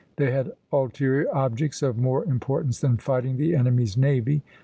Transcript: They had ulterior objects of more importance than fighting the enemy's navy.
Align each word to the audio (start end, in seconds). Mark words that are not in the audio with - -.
They 0.15 0.31
had 0.31 0.53
ulterior 0.73 1.27
objects 1.31 1.83
of 1.83 1.95
more 1.95 2.25
importance 2.25 2.79
than 2.79 2.97
fighting 2.97 3.37
the 3.37 3.53
enemy's 3.53 3.95
navy. 3.95 4.41